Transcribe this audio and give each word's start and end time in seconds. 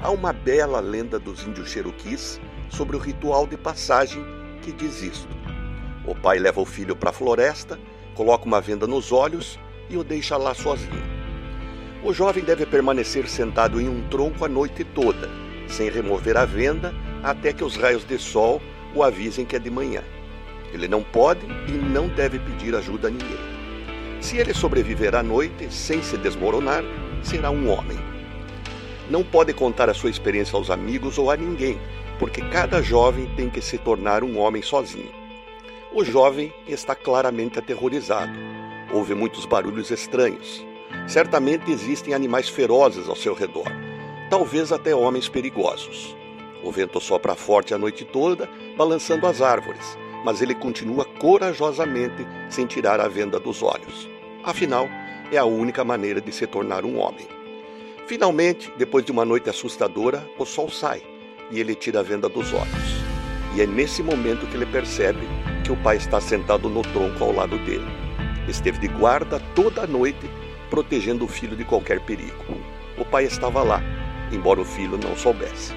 Há 0.00 0.10
uma 0.10 0.32
bela 0.32 0.78
lenda 0.78 1.18
dos 1.18 1.44
índios 1.44 1.70
Cherokees 1.70 2.40
sobre 2.68 2.96
o 2.96 3.00
ritual 3.00 3.48
de 3.48 3.56
passagem 3.56 4.24
que 4.62 4.70
diz 4.70 5.02
isto. 5.02 5.36
O 6.06 6.14
pai 6.14 6.38
leva 6.38 6.60
o 6.60 6.64
filho 6.64 6.94
para 6.94 7.10
a 7.10 7.12
floresta, 7.12 7.76
coloca 8.14 8.44
uma 8.44 8.60
venda 8.60 8.86
nos 8.86 9.10
olhos 9.10 9.58
e 9.90 9.96
o 9.96 10.04
deixa 10.04 10.36
lá 10.36 10.54
sozinho. 10.54 11.02
O 12.04 12.12
jovem 12.12 12.44
deve 12.44 12.64
permanecer 12.64 13.28
sentado 13.28 13.80
em 13.80 13.88
um 13.88 14.06
tronco 14.08 14.44
a 14.44 14.48
noite 14.48 14.84
toda, 14.84 15.28
sem 15.66 15.90
remover 15.90 16.36
a 16.36 16.44
venda, 16.44 16.94
até 17.24 17.52
que 17.52 17.64
os 17.64 17.76
raios 17.76 18.04
de 18.04 18.18
sol 18.18 18.62
o 18.94 19.02
avisem 19.02 19.44
que 19.44 19.56
é 19.56 19.58
de 19.58 19.68
manhã. 19.68 20.04
Ele 20.72 20.86
não 20.86 21.02
pode 21.02 21.44
e 21.66 21.72
não 21.72 22.06
deve 22.06 22.38
pedir 22.38 22.72
ajuda 22.76 23.08
a 23.08 23.10
ninguém. 23.10 23.58
Se 24.20 24.36
ele 24.36 24.54
sobreviver 24.54 25.16
à 25.16 25.24
noite 25.24 25.72
sem 25.72 26.00
se 26.02 26.16
desmoronar, 26.16 26.84
será 27.20 27.50
um 27.50 27.68
homem. 27.68 28.17
Não 29.10 29.24
pode 29.24 29.54
contar 29.54 29.88
a 29.88 29.94
sua 29.94 30.10
experiência 30.10 30.56
aos 30.56 30.70
amigos 30.70 31.16
ou 31.16 31.30
a 31.30 31.36
ninguém, 31.36 31.80
porque 32.18 32.42
cada 32.42 32.82
jovem 32.82 33.26
tem 33.36 33.48
que 33.48 33.62
se 33.62 33.78
tornar 33.78 34.22
um 34.22 34.38
homem 34.38 34.60
sozinho. 34.60 35.10
O 35.94 36.04
jovem 36.04 36.52
está 36.66 36.94
claramente 36.94 37.58
aterrorizado. 37.58 38.32
Ouve 38.92 39.14
muitos 39.14 39.46
barulhos 39.46 39.90
estranhos. 39.90 40.64
Certamente 41.06 41.70
existem 41.70 42.12
animais 42.12 42.50
ferozes 42.50 43.08
ao 43.08 43.16
seu 43.16 43.32
redor, 43.32 43.66
talvez 44.28 44.72
até 44.72 44.94
homens 44.94 45.26
perigosos. 45.26 46.14
O 46.62 46.70
vento 46.70 47.00
sopra 47.00 47.34
forte 47.34 47.72
a 47.72 47.78
noite 47.78 48.04
toda, 48.04 48.48
balançando 48.76 49.26
as 49.26 49.40
árvores, 49.40 49.96
mas 50.22 50.42
ele 50.42 50.54
continua 50.54 51.04
corajosamente 51.04 52.26
sem 52.50 52.66
tirar 52.66 53.00
a 53.00 53.08
venda 53.08 53.40
dos 53.40 53.62
olhos. 53.62 54.08
Afinal, 54.44 54.86
é 55.32 55.38
a 55.38 55.44
única 55.44 55.82
maneira 55.82 56.20
de 56.20 56.32
se 56.32 56.46
tornar 56.46 56.84
um 56.84 56.98
homem. 56.98 57.37
Finalmente, 58.08 58.72
depois 58.78 59.04
de 59.04 59.12
uma 59.12 59.22
noite 59.22 59.50
assustadora, 59.50 60.26
o 60.38 60.46
sol 60.46 60.70
sai 60.70 61.02
e 61.50 61.60
ele 61.60 61.74
tira 61.74 62.00
a 62.00 62.02
venda 62.02 62.26
dos 62.26 62.54
olhos. 62.54 63.04
E 63.54 63.60
é 63.60 63.66
nesse 63.66 64.02
momento 64.02 64.46
que 64.46 64.56
ele 64.56 64.64
percebe 64.64 65.28
que 65.62 65.70
o 65.70 65.76
pai 65.76 65.98
está 65.98 66.18
sentado 66.18 66.70
no 66.70 66.80
tronco 66.80 67.22
ao 67.22 67.34
lado 67.34 67.58
dele. 67.58 67.84
Esteve 68.48 68.78
de 68.78 68.88
guarda 68.88 69.38
toda 69.54 69.82
a 69.82 69.86
noite, 69.86 70.26
protegendo 70.70 71.26
o 71.26 71.28
filho 71.28 71.54
de 71.54 71.66
qualquer 71.66 72.00
perigo. 72.00 72.42
O 72.96 73.04
pai 73.04 73.24
estava 73.24 73.62
lá, 73.62 73.82
embora 74.32 74.62
o 74.62 74.64
filho 74.64 74.96
não 74.96 75.14
soubesse. 75.14 75.74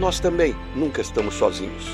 Nós 0.00 0.18
também 0.18 0.56
nunca 0.74 1.02
estamos 1.02 1.34
sozinhos. 1.34 1.84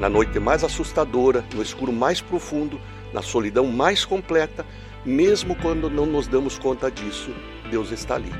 Na 0.00 0.08
noite 0.08 0.40
mais 0.40 0.64
assustadora, 0.64 1.44
no 1.54 1.62
escuro 1.62 1.92
mais 1.92 2.22
profundo, 2.22 2.80
na 3.12 3.20
solidão 3.20 3.66
mais 3.66 4.06
completa, 4.06 4.64
mesmo 5.04 5.54
quando 5.56 5.90
não 5.90 6.06
nos 6.06 6.26
damos 6.26 6.58
conta 6.58 6.90
disso, 6.90 7.30
Deus 7.70 7.90
está 7.90 8.14
ali, 8.14 8.32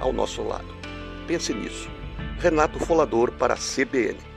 ao 0.00 0.12
nosso 0.12 0.42
lado. 0.42 0.74
Pense 1.26 1.52
nisso. 1.52 1.90
Renato 2.38 2.78
Folador 2.78 3.32
para 3.32 3.54
a 3.54 3.56
CBN. 3.56 4.35